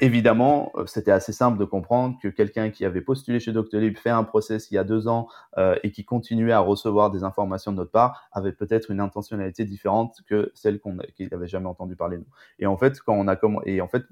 [0.00, 4.10] Évidemment, euh, c'était assez simple de comprendre que quelqu'un qui avait postulé chez Doctolib, fait
[4.10, 7.72] un process il y a deux ans euh, et qui continuait à recevoir des informations
[7.72, 11.96] de notre part, avait peut-être une intentionnalité différente que celle qu'on qu'il n'avait jamais entendu
[11.96, 12.28] parler de nous.
[12.58, 14.04] Et en fait, quand on a et en fait,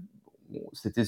[0.73, 1.03] c'était,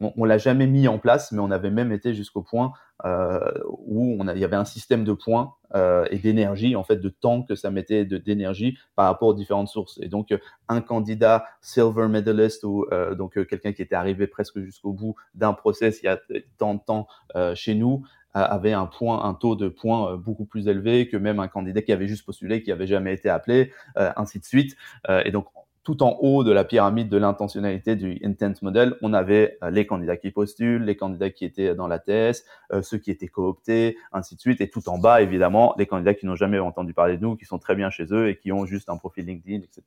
[0.00, 2.72] on, on l'a jamais mis en place, mais on avait même été jusqu'au point
[3.04, 6.84] euh, où on a, il y avait un système de points euh, et d'énergie, en
[6.84, 9.98] fait, de temps que ça mettait d'énergie par rapport aux différentes sources.
[10.02, 10.32] Et donc,
[10.68, 15.14] un candidat silver medalist ou euh, donc euh, quelqu'un qui était arrivé presque jusqu'au bout
[15.34, 16.18] d'un process il y a
[16.58, 18.04] tant de temps euh, chez nous
[18.36, 21.92] avait un point, un taux de points beaucoup plus élevé que même un candidat qui
[21.92, 24.76] avait juste postulé, qui avait jamais été appelé, ainsi de suite.
[25.24, 25.46] et donc
[25.84, 29.86] tout en haut de la pyramide de l'intentionnalité du intent model, on avait euh, les
[29.86, 33.98] candidats qui postulent, les candidats qui étaient dans la TS, euh, ceux qui étaient cooptés,
[34.10, 34.60] ainsi de suite.
[34.62, 37.44] Et tout en bas, évidemment, les candidats qui n'ont jamais entendu parler de nous, qui
[37.44, 39.82] sont très bien chez eux et qui ont juste un profil LinkedIn, etc.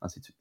[0.00, 0.36] Ainsi de suite.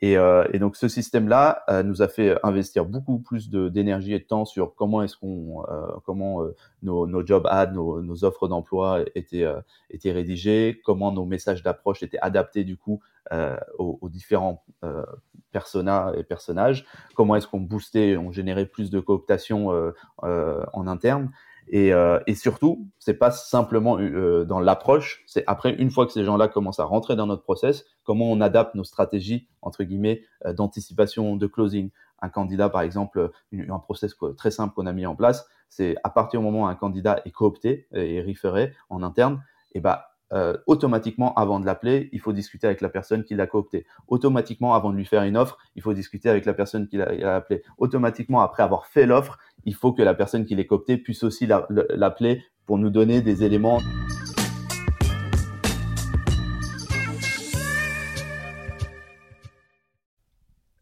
[0.00, 4.24] Et, euh, et donc ce système-là nous a fait investir beaucoup plus d'énergie et de
[4.24, 5.62] temps sur comment est-ce qu'on,
[6.04, 6.42] comment
[6.82, 9.46] nos, nos job ads, nos, nos offres d'emploi étaient,
[9.90, 15.06] étaient rédigés, comment nos messages d'approche étaient adaptés du coup euh, aux, aux, différents euh,
[15.52, 16.84] personas et personnages,
[17.14, 19.92] comment est-ce qu'on boostait, on générait plus de cooptation euh,
[20.24, 21.30] euh en interne.
[21.68, 26.12] Et, euh, et surtout, c'est pas simplement euh, dans l'approche, c'est après une fois que
[26.12, 30.22] ces gens-là commencent à rentrer dans notre process, comment on adapte nos stratégies entre guillemets
[30.44, 31.90] d'anticipation de closing.
[32.20, 36.10] Un candidat, par exemple, un process très simple qu'on a mis en place, c'est à
[36.10, 39.42] partir du moment où un candidat est coopté et référé en interne,
[39.72, 43.46] et bah euh, automatiquement, avant de l'appeler, il faut discuter avec la personne qui l'a
[43.46, 43.86] coopté.
[44.08, 47.36] Automatiquement, avant de lui faire une offre, il faut discuter avec la personne qui l'a
[47.36, 47.62] appelé.
[47.76, 51.46] Automatiquement, après avoir fait l'offre, il faut que la personne qui l'a coopté puisse aussi
[51.46, 53.80] l'appeler pour nous donner des éléments.